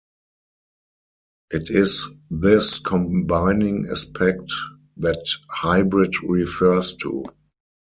[1.51, 4.51] It is this combining aspect
[4.97, 7.25] that "hybrid" refers to.